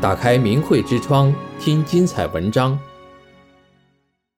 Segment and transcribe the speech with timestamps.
[0.00, 2.78] 打开明慧之窗，听精彩文章。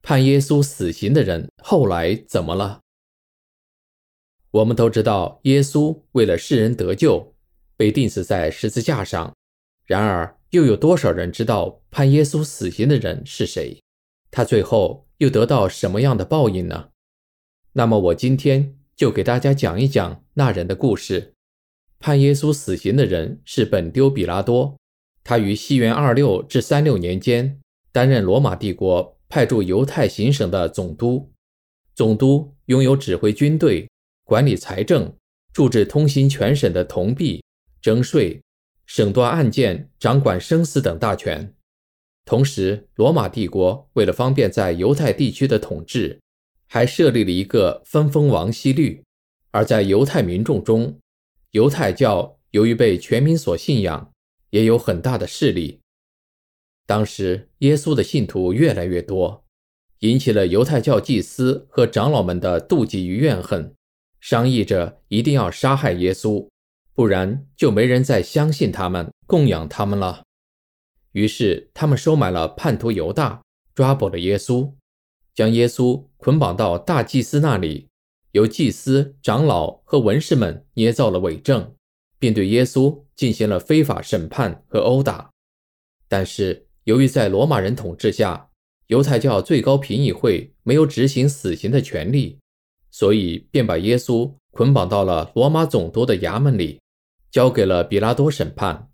[0.01, 2.79] 判耶稣死刑的人后来怎么了？
[4.51, 7.35] 我们都知道，耶稣为了世人得救，
[7.75, 9.35] 被钉死在十字架上。
[9.85, 13.81] 然而，又有多少人知道判耶稣死刑的人是谁？
[14.31, 16.89] 他最后又得到什么样的报应呢？
[17.73, 21.33] 那么，我今天就给大家讲一讲那人的故事。
[21.99, 24.77] 判耶稣死刑的人是本丢比拉多，
[25.27, 27.59] 他于西元二六至三六年间
[27.91, 31.29] 担任罗马帝国派驻犹太行省的总督。
[31.93, 33.89] 总督拥有指挥军队、
[34.23, 35.13] 管理财政、
[35.51, 37.43] 驻置通行全省的铜币、
[37.81, 38.41] 征税、
[38.85, 41.53] 审断案件、掌管生死等大权。
[42.23, 46.17] 同时，罗马帝国为了方便在犹太地区的统治，
[46.69, 49.03] 还设立了一个分封王希律。
[49.51, 50.97] 而在犹太民众中，
[51.51, 54.13] 犹太教由于被全民所信仰，
[54.51, 55.81] 也有很大的势力。
[56.85, 59.45] 当时，耶稣的信徒越来越多，
[59.99, 63.75] 引起了犹太教祭司和长老们的妒忌与怨恨，
[64.19, 66.47] 商议着一定要杀害耶稣，
[66.93, 70.23] 不然就没人再相信他们、供养他们了。
[71.11, 73.41] 于是，他们收买了叛徒犹大，
[73.73, 74.73] 抓捕了耶稣，
[75.33, 77.87] 将耶稣捆绑到大祭司那里。
[78.33, 81.73] 由祭司、长老和文士们捏造了伪证，
[82.19, 85.31] 并对耶稣进行了非法审判和殴打。
[86.07, 88.49] 但是，由于在罗马人统治下，
[88.87, 92.39] 犹太教最高评议会没有执行死刑的权利，
[92.89, 96.79] 所以便把耶稣捆绑到了罗马总督的衙门里，
[97.29, 98.89] 交给了比拉多审判。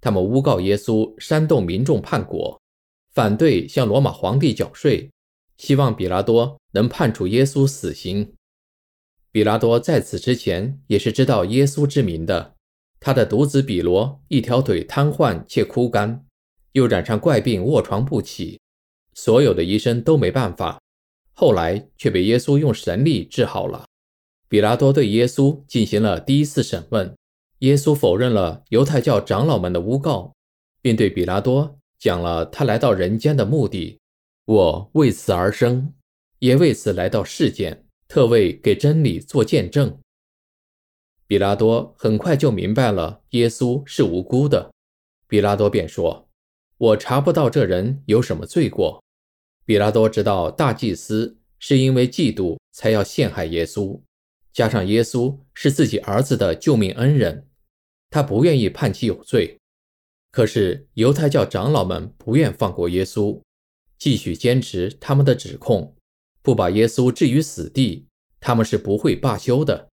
[0.00, 2.60] 他们诬告耶稣煽动民众叛国，
[3.12, 5.10] 反对向罗马皇帝缴税，
[5.58, 8.34] 希望比拉多能判处耶稣死刑。
[9.30, 12.53] 比拉多在此之前也是知道耶稣之名的。
[13.04, 16.24] 他的独子彼罗一条腿瘫痪且枯干，
[16.72, 18.58] 又染上怪病卧床不起，
[19.12, 20.80] 所有的医生都没办法。
[21.34, 23.84] 后来却被耶稣用神力治好了。
[24.48, 27.14] 彼拉多对耶稣进行了第一次审问，
[27.58, 30.32] 耶稣否认了犹太教长老们的诬告，
[30.80, 33.98] 并对彼拉多讲了他来到人间的目的：
[34.46, 35.92] 我为此而生，
[36.38, 37.84] 也为此来到世间。
[38.08, 39.98] 特为给真理做见证。
[41.26, 44.70] 彼拉多很快就明白了耶稣是无辜的。
[45.26, 46.28] 彼拉多便说
[46.76, 49.02] ：“我查不到这人有什么罪过。”
[49.64, 53.98] 彼拉多知道大祭司是因为嫉妒才要陷害耶稣，
[54.52, 57.48] 加上耶稣是自己儿子的救命恩人，
[58.10, 59.58] 他不愿意判其有罪。
[60.30, 63.40] 可是犹太教长老们不愿放过耶稣，
[63.98, 65.96] 继续坚持他们的指控。
[66.42, 68.06] 不把耶稣置于死地，
[68.38, 69.88] 他们是不会罢休的。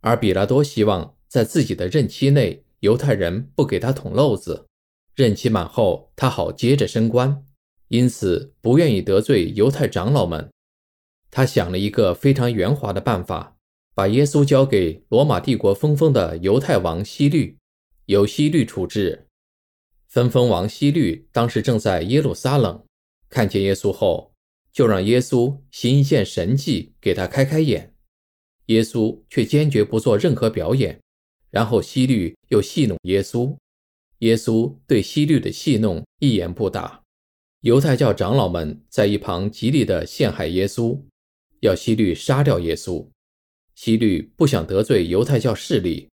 [0.00, 4.66] 而彼拉多希望在自己的任期内，犹太人不给他捅漏子，
[5.14, 7.44] 任期满后他好接着升官，
[7.88, 10.48] 因此不愿意得罪犹太长老们。
[11.30, 13.56] 他想了一个非常圆滑的办法，
[13.94, 17.58] 把耶稣交给罗马帝国分封的犹太王希律，
[18.06, 19.26] 由希律处置。
[20.06, 22.84] 分封王希律当时正在耶路撒冷，
[23.28, 24.32] 看见耶稣后。
[24.70, 27.94] 就让耶稣行一件神迹给他开开眼，
[28.68, 30.98] 耶稣却坚决不做任何表演。
[31.50, 33.56] 然后希律又戏弄耶稣，
[34.18, 37.02] 耶稣对希律的戏弄一言不答。
[37.62, 41.00] 犹太教长老们在一旁极力地陷害耶稣，
[41.60, 43.08] 要希律杀掉耶稣。
[43.74, 46.08] 希律不想得罪犹太教势力，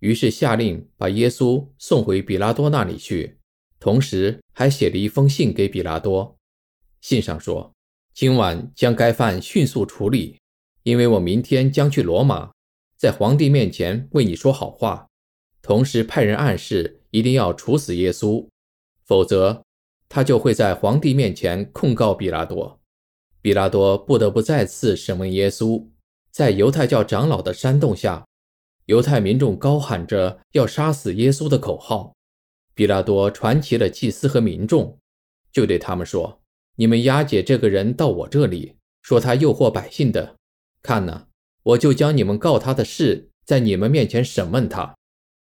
[0.00, 3.36] 于是下令把耶稣送回比拉多那里去，
[3.78, 6.36] 同时还写了一封信给比拉多，
[7.00, 7.72] 信上说。
[8.14, 10.38] 今晚将该犯迅速处理，
[10.82, 12.52] 因为我明天将去罗马，
[12.96, 15.06] 在皇帝面前为你说好话，
[15.62, 18.46] 同时派人暗示一定要处死耶稣，
[19.04, 19.62] 否则
[20.08, 22.80] 他就会在皇帝面前控告比拉多。
[23.40, 25.86] 比拉多不得不再次审问耶稣，
[26.30, 28.26] 在犹太教长老的煽动下，
[28.86, 32.14] 犹太民众高喊着要杀死耶稣的口号。
[32.74, 34.98] 比拉多传齐了祭司和民众，
[35.52, 36.40] 就对他们说。
[36.76, 40.36] 你们押解这个人到我这里，说他诱惑百姓的。
[40.82, 41.26] 看呐，
[41.62, 44.96] 我就将你们告他的事在你们面前审问他，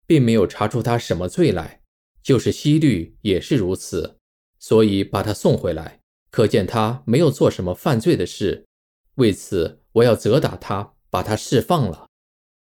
[0.06, 1.82] 并没有查出他什么罪来。
[2.24, 4.18] 就是西律也是如此，
[4.60, 8.68] 所以把他送回来，可见他没有做什么犯罪的事。
[9.16, 12.08] 为此，我要责打他，把他释放了。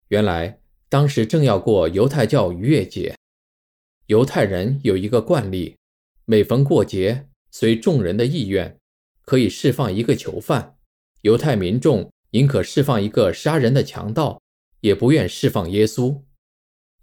[0.09, 3.15] 原来当时正要过犹太教逾越节，
[4.07, 5.77] 犹太人有一个惯例，
[6.25, 7.29] 每逢过节。
[7.55, 8.79] 随众人的意愿，
[9.21, 10.79] 可以释放一个囚犯。
[11.21, 14.41] 犹太民众宁可释放一个杀人的强盗，
[14.81, 16.23] 也不愿释放耶稣。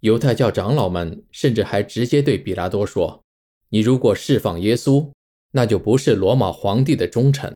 [0.00, 3.22] 犹太教长老们甚至还直接对彼拉多说
[3.70, 5.12] ：“你如果释放耶稣，
[5.52, 7.54] 那就不是罗马皇帝的忠臣。”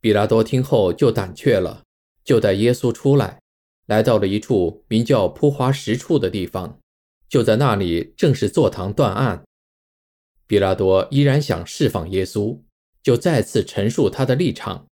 [0.00, 1.84] 比拉多听后就胆怯了，
[2.24, 3.38] 就带耶稣出来，
[3.86, 6.78] 来到了一处名叫铺华石处的地方，
[7.28, 9.42] 就在那里正式坐堂断案。
[10.46, 12.60] 比拉多依然想释放耶稣，
[13.02, 14.86] 就再次陈述他的立场，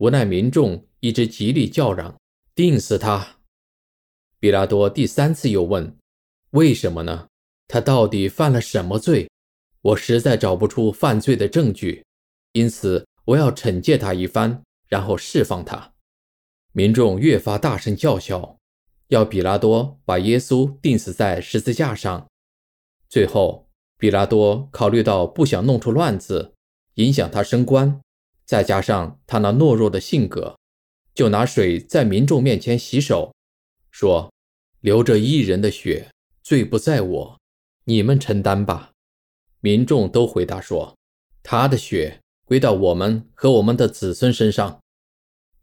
[0.00, 2.18] 无奈民众一直极力叫嚷
[2.54, 3.38] ：“钉死他！”
[4.40, 5.96] 比拉多第三次又问
[6.52, 7.28] ：“为什么呢？
[7.68, 9.30] 他到底犯了什么罪？
[9.82, 12.04] 我实在找不出犯罪的证据，
[12.52, 15.92] 因此。”我要惩戒他一番，然后释放他。
[16.72, 18.58] 民众越发大声叫嚣，
[19.08, 22.26] 要比拉多把耶稣钉死在十字架上。
[23.08, 23.68] 最后，
[23.98, 26.54] 比拉多考虑到不想弄出乱子，
[26.94, 28.00] 影响他升官，
[28.50, 30.58] 再加上他那懦弱的性格，
[31.14, 33.32] 就拿水在民众面前洗手，
[33.92, 34.32] 说
[34.82, 36.10] ：“流着一人的血，
[36.42, 37.38] 罪不在我，
[37.84, 38.90] 你们承担吧。”
[39.62, 40.96] 民众都回答说
[41.44, 44.80] ：“他的血。”归到我们和我们的子孙身上。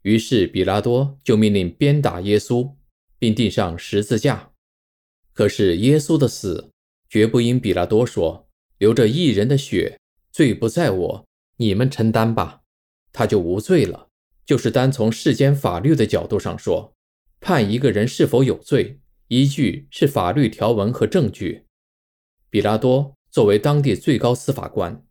[0.00, 2.72] 于是比拉多就命令鞭打耶稣，
[3.18, 4.52] 并钉上十字架。
[5.34, 6.70] 可是耶稣的死
[7.06, 8.48] 绝不因比拉多说
[8.78, 10.00] 流着一人的血，
[10.32, 11.26] 罪不在我，
[11.58, 12.62] 你们承担吧，
[13.12, 14.08] 他就无罪了。
[14.46, 16.94] 就是单从世间法律的角度上说，
[17.40, 21.66] 判一个人是否有罪，依据是法律条文和证据。
[22.48, 25.04] 比拉多作为当地最高司法官。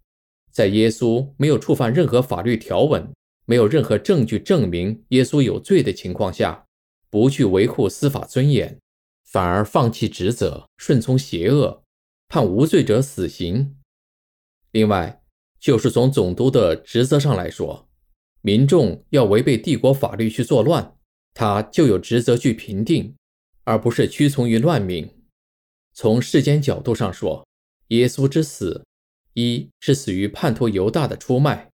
[0.52, 3.14] 在耶稣没有触犯任何法律条文，
[3.46, 6.66] 没有任何证据证明耶稣有罪的情况下，
[7.12, 8.80] 不去维护司法尊严，
[9.24, 11.84] 反而放弃职责，顺从邪恶，
[12.28, 13.78] 判无罪者死刑。
[14.72, 15.22] 另外，
[15.60, 17.87] 就是从总督的职责上来说，
[18.48, 20.96] 民众要违背帝国法律去作乱，
[21.34, 23.14] 他就有职责去平定，
[23.66, 25.06] 而不是屈从于乱民。
[25.94, 27.46] 从世间角度上说，
[27.90, 28.86] 耶稣之死。
[29.34, 31.70] 一是死于叛徒犹大的出卖，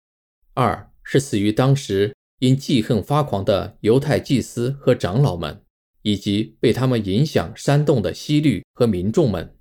[0.53, 5.61] 二是死于当时因记恨发狂的犹太祭司和长老们，
[6.03, 9.57] 以及被他们影响煽动的希律和民众们，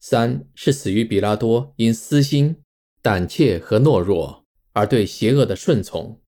[0.00, 2.56] 三是死于比拉多因私心、
[3.00, 6.20] 胆怯和懦弱而对邪恶的顺从。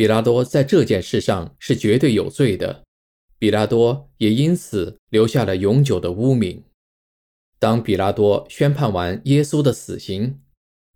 [0.00, 2.84] 比拉多在这件事上是绝对有罪的，
[3.38, 6.64] 比拉多也因此留下了永久的污名。
[7.58, 10.40] 当比拉多宣判完耶稣的死刑，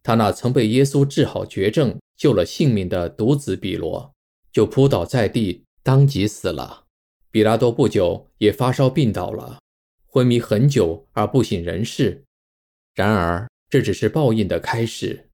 [0.02, 4.10] 他那曾被耶稣治好绝症、救了性命的独子比罗
[4.50, 6.86] 就扑倒在地，当即死了。
[7.30, 9.58] 比拉多不久也发烧病倒了，
[10.06, 12.24] 昏迷很久而不省人事。
[12.94, 15.28] 然而，这只是报应的开始。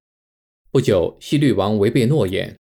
[0.72, 2.56] 不久，希律王违背诺言，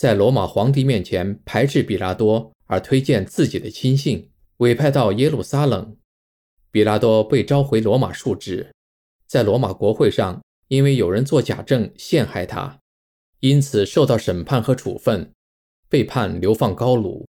[0.00, 5.94] 在罗马皇帝面前排斥比拉多，而推荐自己的亲信，委派到耶路撒冷。
[6.70, 8.74] 比拉多被召回罗马述职，
[9.26, 12.80] 在罗马国会上，因为有人作假证陷害他，
[13.40, 15.30] 因此受到审判和处分，
[15.90, 17.28] 被判流放高卢。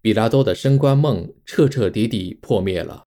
[0.00, 3.04] 比拉多的升官梦彻彻底底破灭了。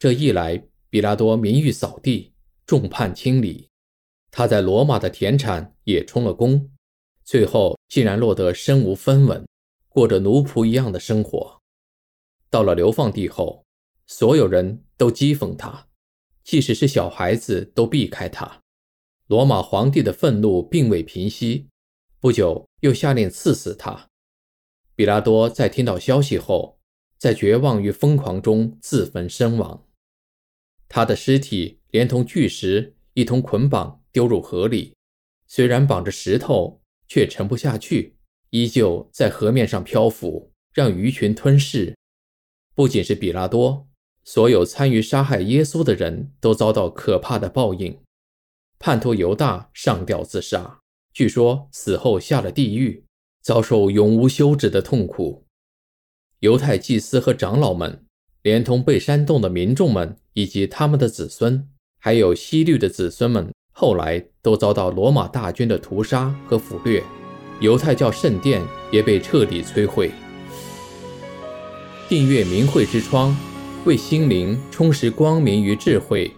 [0.00, 2.32] 这一来，比拉多名誉扫地，
[2.66, 3.68] 众叛亲离，
[4.32, 6.68] 他在罗马的田产也充了公，
[7.24, 9.44] 最后竟然落得身无分文，
[9.88, 11.58] 过着奴仆一样的生活。
[12.50, 13.64] 到了流放地后，
[14.06, 15.88] 所有人都讥讽他，
[16.44, 18.60] 即使是小孩子都避开他。
[19.26, 21.68] 罗马皇帝的愤怒并未平息，
[22.20, 24.08] 不久又下令赐死他。
[24.94, 26.78] 比拉多在听到消息后，
[27.16, 29.88] 在绝望与疯狂中自焚身亡。
[30.88, 34.94] 他的尸体连同巨石一同捆绑丢入河里，
[35.48, 36.82] 虽然绑着石头，
[37.14, 38.16] 却沉不下去，
[38.50, 41.94] 依旧在河面上漂浮，让鱼群吞噬。
[42.74, 43.86] 不仅是比拉多。
[44.24, 48.00] 所有参与杀害耶稣的人都遭到可怕的报应。
[48.80, 50.80] 叛徒犹大上吊自杀，
[51.12, 53.04] 据说死后下了地狱，
[53.40, 55.46] 遭受永无休止的痛苦。
[56.40, 58.04] 犹太祭司和长老们，
[58.42, 67.04] 连同被煽动的民众们以及他们的子孙，还有西律的子孙们，后来都遭到罗马大军的屠杀和掳掠。
[67.60, 70.10] 犹太教圣殿也被彻底摧毁。
[72.08, 73.36] 订阅明慧之窗。
[73.84, 76.30] 为心灵充实光明与智慧。